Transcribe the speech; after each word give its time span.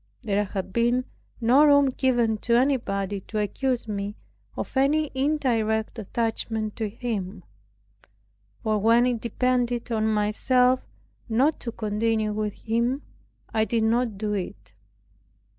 There 0.23 0.45
had 0.45 0.73
been 0.73 1.05
no 1.39 1.63
room 1.63 1.89
given 1.91 2.39
to 2.39 2.57
anybody 2.57 3.19
to 3.21 3.37
accuse 3.37 3.87
me 3.87 4.15
of 4.57 4.75
any 4.75 5.11
indirect 5.13 5.99
attachment 5.99 6.75
to 6.77 6.89
him; 6.89 7.43
for 8.63 8.79
when 8.79 9.05
it 9.05 9.21
depended 9.21 9.91
on 9.91 10.07
myself 10.07 10.79
not 11.29 11.59
to 11.59 11.71
continue 11.71 12.33
with 12.33 12.53
him, 12.63 13.03
I 13.53 13.63
did 13.63 13.83
not 13.83 14.17
do 14.17 14.33
it. 14.33 14.73